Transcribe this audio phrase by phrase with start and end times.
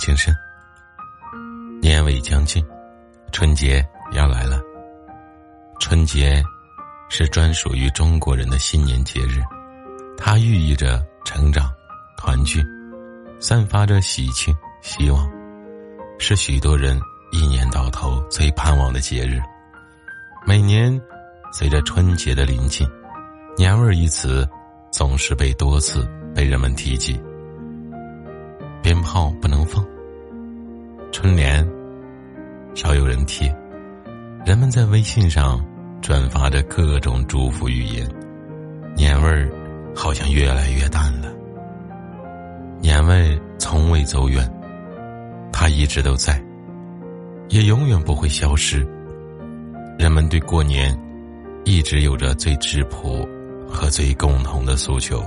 [0.00, 0.34] 情深。
[1.80, 2.64] 年尾将近，
[3.30, 4.60] 春节要来了。
[5.78, 6.42] 春节
[7.10, 9.42] 是专属于中国人的新年节日，
[10.16, 11.70] 它寓意着成长、
[12.16, 12.64] 团聚，
[13.38, 15.30] 散发着喜庆、希望，
[16.18, 16.98] 是许多人
[17.30, 19.38] 一年到头最盼望的节日。
[20.46, 20.98] 每年，
[21.52, 22.88] 随着春节的临近
[23.56, 24.48] ，“年味儿”一词
[24.90, 27.20] 总是被多次被人们提及。
[29.00, 29.82] 鞭炮不能放，
[31.10, 31.66] 春联
[32.74, 33.50] 少有人贴，
[34.44, 35.58] 人们在微信上
[36.02, 38.06] 转发着各种祝福语言，
[38.94, 39.50] 年味儿
[39.96, 41.32] 好像越来越淡了。
[42.78, 44.46] 年味从未走远，
[45.50, 46.38] 它一直都在，
[47.48, 48.86] 也永远不会消失。
[49.98, 50.94] 人们对过年
[51.64, 53.26] 一直有着最质朴
[53.66, 55.24] 和最共同的诉求，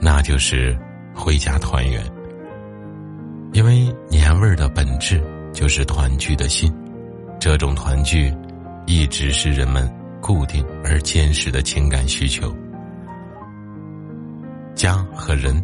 [0.00, 0.76] 那就是
[1.14, 2.02] 回家团圆。
[3.52, 6.72] 因为年味儿的本质就是团聚的心，
[7.40, 8.32] 这种团聚
[8.86, 12.54] 一直是人们固定而坚实的情感需求。
[14.74, 15.62] 家和人，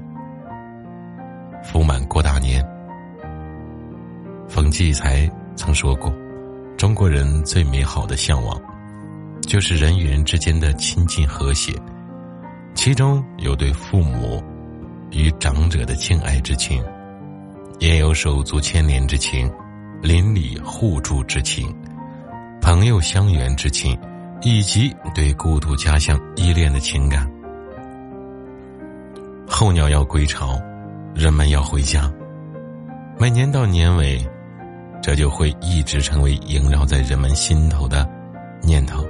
[1.62, 2.64] 福满过大年。
[4.48, 6.12] 冯骥才曾说过，
[6.76, 8.60] 中国人最美好的向往，
[9.42, 11.72] 就是人与人之间的亲近和谐，
[12.74, 14.42] 其中有对父母
[15.12, 16.84] 与长者的敬爱之情。
[17.78, 19.50] 也有手足牵连之情，
[20.02, 21.74] 邻里互助之情，
[22.60, 23.98] 朋友相缘之情，
[24.42, 27.30] 以及对故土家乡依恋的情感。
[29.46, 30.58] 候鸟要归巢，
[31.14, 32.10] 人们要回家。
[33.18, 34.26] 每年到年尾，
[35.02, 38.08] 这就会一直成为萦绕在人们心头的
[38.62, 39.06] 念头。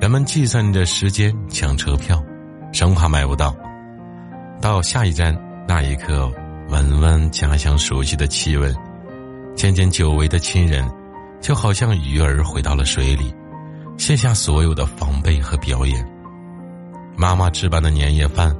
[0.00, 2.22] 人们计算着时间抢车票，
[2.72, 3.54] 生怕买不到。
[4.60, 5.36] 到下一站
[5.68, 6.32] 那一刻。
[6.68, 8.74] 闻闻家乡熟悉的气味，
[9.54, 10.84] 见见久违的亲人，
[11.40, 13.32] 就好像鱼儿回到了水里，
[13.96, 16.04] 卸下所有的防备和表演。
[17.16, 18.54] 妈妈置办的年夜饭，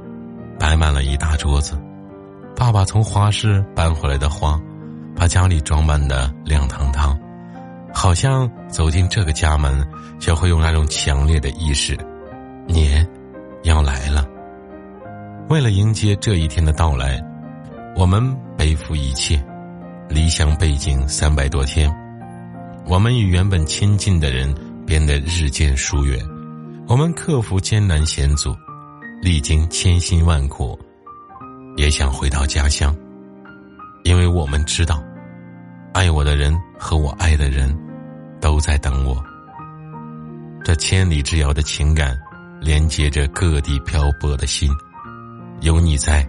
[0.57, 1.77] 摆满了一大桌子，
[2.55, 4.57] 爸爸从花市搬回来的花，
[5.13, 7.19] 把家里装扮的亮堂堂，
[7.93, 9.85] 好像走进这个家门，
[10.17, 11.97] 就会有那种强烈的意识，
[12.67, 13.05] 年
[13.63, 14.25] 要来了。
[15.49, 17.21] 为了迎接这一天的到来。
[17.97, 18.21] 我们
[18.55, 19.43] 背负一切，
[20.07, 21.91] 离乡背井三百多天，
[22.85, 24.53] 我们与原本亲近的人
[24.85, 26.23] 变得日渐疏远，
[26.87, 28.55] 我们克服艰难险阻，
[29.19, 30.77] 历经千辛万苦，
[31.75, 32.95] 也想回到家乡，
[34.03, 35.01] 因为我们知道，
[35.91, 37.75] 爱我的人和我爱的人，
[38.39, 39.17] 都在等我。
[40.63, 42.15] 这千里之遥的情感，
[42.61, 44.69] 连接着各地漂泊的心，
[45.61, 46.23] 有你在，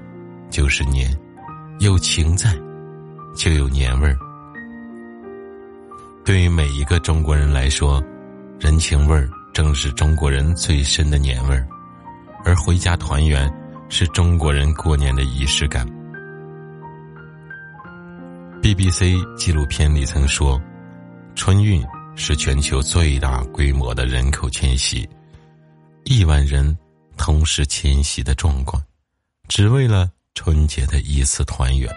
[0.48, 1.14] 就是年。
[1.80, 2.52] 有情在，
[3.36, 4.18] 就有年味儿。
[6.24, 8.02] 对于每一个中国人来说，
[8.58, 11.64] 人情味儿正是中国人最深的年味儿，
[12.44, 13.48] 而回家团圆
[13.88, 15.86] 是中国人过年的仪式感。
[18.60, 20.60] BBC 纪录片里曾说，
[21.36, 21.80] 春运
[22.16, 25.08] 是全球最大规模的人口迁徙，
[26.04, 26.76] 亿万人
[27.16, 28.82] 同时迁徙的壮观，
[29.46, 30.10] 只为了。
[30.38, 31.92] 春节的一次团圆。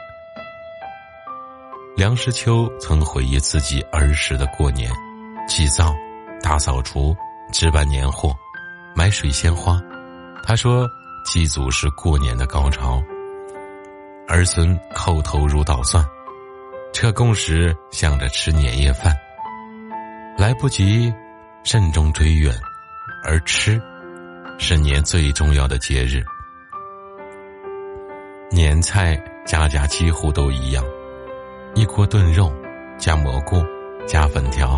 [1.95, 4.91] 梁实秋曾回忆自己儿时的过年：
[5.47, 5.93] 祭灶、
[6.41, 7.15] 大扫除、
[7.53, 8.35] 置办年货、
[8.95, 9.79] 买水仙花。
[10.43, 10.89] 他说，
[11.23, 12.99] 祭祖是过年的高潮。
[14.27, 16.03] 儿孙叩头如捣蒜，
[16.93, 19.15] 撤供时想着吃年夜饭，
[20.35, 21.13] 来不及
[21.63, 22.51] 慎重追远，
[23.23, 23.79] 而吃
[24.57, 26.23] 是年最重要的节日。
[28.53, 30.83] 年菜家家几乎都一样，
[31.73, 32.51] 一锅炖肉，
[32.97, 33.63] 加蘑菇，
[34.05, 34.77] 加粉条，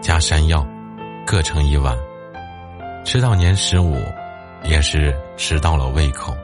[0.00, 0.66] 加山药，
[1.24, 1.96] 各盛一碗。
[3.04, 3.96] 吃到年十五，
[4.64, 6.36] 也是吃到了胃口。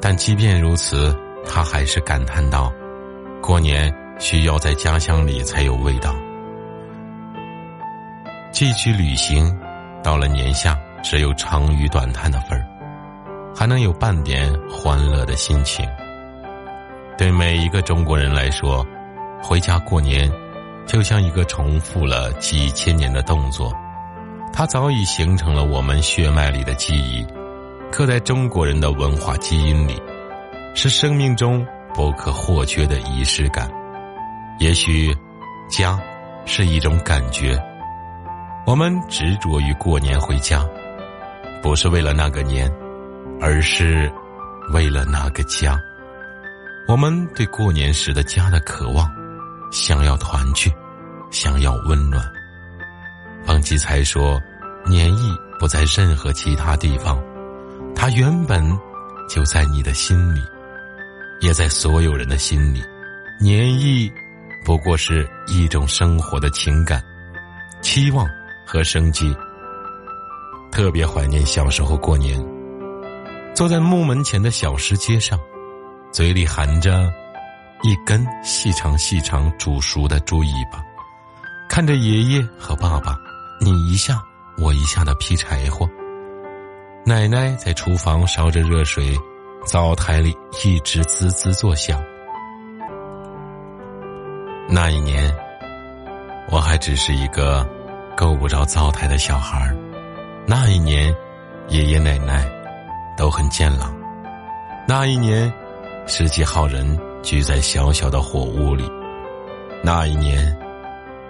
[0.00, 1.14] 但即便如此，
[1.46, 2.72] 他还是感叹道
[3.42, 6.14] ：“过年需要在家乡里才有味道。
[8.50, 9.54] 寄去旅行，
[10.02, 12.66] 到了年下，只有长吁短叹的份儿。”
[13.64, 15.88] 还能有半点欢乐的心情。
[17.16, 18.86] 对每一个中国人来说，
[19.42, 20.30] 回家过年
[20.84, 23.72] 就像一个重复了几千年的动作，
[24.52, 27.26] 它早已形成了我们血脉里的记忆，
[27.90, 29.98] 刻在中国人的文化基因里，
[30.74, 33.66] 是生命中不可或缺的仪式感。
[34.58, 35.10] 也许，
[35.70, 35.98] 家
[36.44, 37.58] 是一种感觉，
[38.66, 40.62] 我们执着于过年回家，
[41.62, 42.70] 不是为了那个年。
[43.44, 44.10] 而是
[44.72, 45.78] 为了那个家。
[46.88, 49.06] 我们对过年时的家的渴望，
[49.70, 50.72] 想要团聚，
[51.30, 52.26] 想要温暖。
[53.44, 54.40] 方吉才说
[54.88, 55.30] ：“年意
[55.60, 57.22] 不在任何其他地方，
[57.94, 58.64] 它原本
[59.28, 60.40] 就在你的心里，
[61.42, 62.82] 也在所有人的心里。
[63.38, 64.10] 年意
[64.64, 67.04] 不过是一种生活的情感、
[67.82, 68.26] 期望
[68.66, 69.36] 和生机。
[70.72, 72.42] 特别怀念小时候过年，
[73.54, 75.38] 坐在木门前的小石阶上。”
[76.12, 77.12] 嘴里含着
[77.82, 80.80] 一根细长细长煮熟的猪尾巴，
[81.68, 83.16] 看着爷爷和爸爸
[83.60, 84.22] 你一下
[84.56, 85.88] 我一下的劈柴火，
[87.04, 89.18] 奶奶在厨房烧着热水，
[89.66, 90.32] 灶台里
[90.64, 92.00] 一直滋滋作响。
[94.68, 95.34] 那一年，
[96.48, 97.68] 我还只是一个
[98.16, 99.74] 够不着灶台的小孩。
[100.46, 101.12] 那一年，
[101.66, 102.48] 爷爷奶奶
[103.16, 103.94] 都很健朗。
[104.86, 105.52] 那一年。
[106.06, 108.86] 十几号人聚在小小的火屋里，
[109.82, 110.54] 那一年，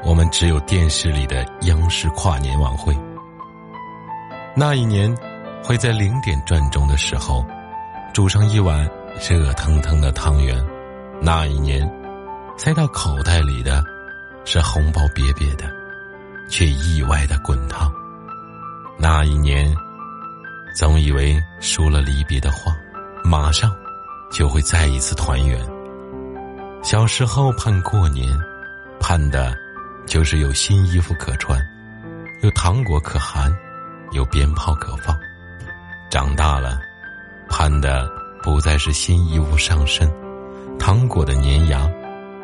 [0.02, 2.92] 我们只有电视里的央视跨年晚会。
[4.56, 5.16] 那一年，
[5.62, 7.46] 会在零点转钟的时候，
[8.12, 8.84] 煮上一碗
[9.30, 10.60] 热腾腾的汤圆。
[11.20, 11.88] 那一年，
[12.56, 13.80] 塞到口袋里的，
[14.44, 15.72] 是红包瘪瘪的，
[16.50, 17.88] 却意外的滚烫。
[18.98, 19.72] 那一年，
[20.74, 22.76] 总以为说了离别的话，
[23.22, 23.70] 马上。
[24.32, 25.64] 就会再一次团圆。
[26.82, 28.28] 小时候盼过年，
[28.98, 29.54] 盼的，
[30.06, 31.56] 就是有新衣服可穿，
[32.42, 33.56] 有糖果可含，
[34.10, 35.16] 有鞭炮可放。
[36.10, 36.80] 长大了，
[37.48, 38.10] 盼的
[38.42, 40.12] 不再是新衣物上身，
[40.80, 41.88] 糖果的粘牙，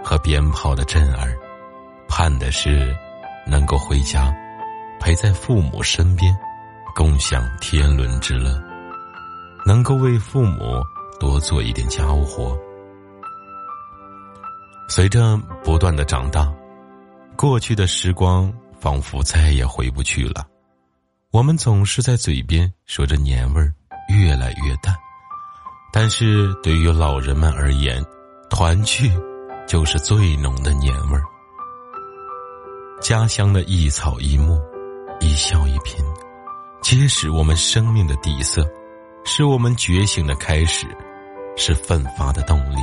[0.05, 1.35] 和鞭炮的震耳，
[2.09, 2.94] 盼的是，
[3.44, 4.32] 能够回家，
[5.00, 6.32] 陪在父母身边，
[6.95, 8.63] 共享天伦之乐，
[9.65, 10.83] 能够为父母。
[11.19, 12.59] 多做一点家务活。
[14.89, 16.51] 随着不断的长大，
[17.37, 18.51] 过去的时光
[18.81, 20.47] 仿佛再也回不去了。
[21.31, 23.71] 我们总是在嘴边说着年味儿
[24.09, 24.97] 越来越淡，
[25.93, 28.03] 但是对于老人们而言，
[28.49, 29.13] 团聚
[29.67, 31.23] 就是最浓的年味儿。
[33.03, 34.59] 家乡的一草一木，
[35.21, 36.03] 一笑一颦，
[36.82, 38.67] 皆是我们生命的底色，
[39.25, 40.87] 是我们觉醒的开始。
[41.56, 42.77] 是奋发的动力，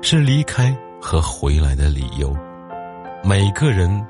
[0.00, 2.32] 是离开和回来的理由。
[3.24, 4.06] 每个人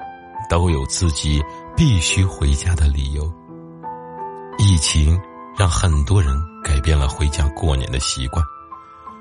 [0.50, 1.42] 都有自己
[1.74, 3.32] 必须回家的理由。
[4.58, 5.18] 疫情
[5.56, 8.44] 让很多人改变了回家过年的习惯，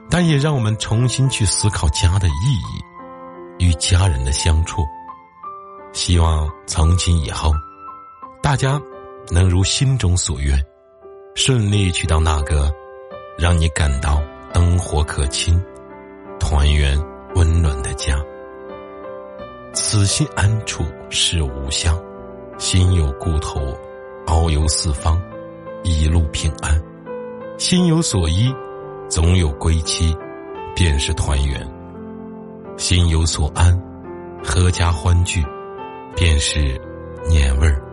[0.10, 4.84] 但也让我们重新去思考家的意义与家人的相处。
[5.94, 7.54] 希望从今以后，
[8.42, 8.82] 大家
[9.32, 10.58] 能如心中所愿，
[11.36, 12.72] 顺利去到那个
[13.38, 14.22] 让你感到。
[14.54, 15.62] 灯火可亲，
[16.40, 16.98] 团圆
[17.36, 18.18] 温暖的家。
[19.74, 22.02] 此心安处是吾乡，
[22.58, 23.60] 心有故土，
[24.26, 25.22] 遨游四方，
[25.84, 26.82] 一路平安。
[27.58, 28.56] 心有所依，
[29.10, 30.16] 总有归期，
[30.74, 31.70] 便是团圆。
[32.78, 33.78] 心有所安，
[34.42, 35.46] 阖家欢聚，
[36.16, 36.80] 便是
[37.28, 37.85] 年味儿。